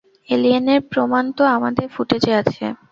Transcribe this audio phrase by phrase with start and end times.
[0.29, 2.65] এলিয়েনের প্রমাণ তো আমাদের ফুটেজে আছে।